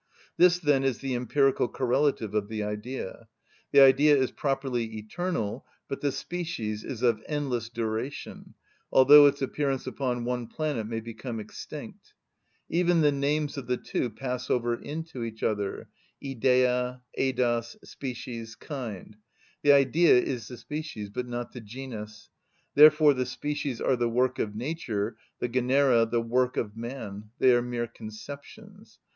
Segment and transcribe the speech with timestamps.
[0.35, 3.27] This, then, is the empirical correlative of the Idea.
[3.71, 8.55] The Idea is properly eternal, but the species is of endless duration,
[8.91, 12.15] although its appearance upon one planet may become extinct.
[12.67, 15.87] Even the names of the two pass over into each other:
[16.19, 19.17] ιδεα, ειδος, species, kind.
[19.61, 22.29] The Idea is the species, but not the genus:
[22.73, 27.53] therefore the species are the work of nature, the genera the work of man; they
[27.53, 28.97] are mere conceptions.